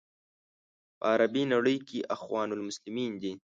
[0.97, 3.33] په عربي نړۍ کې اخوان المسلمین دي.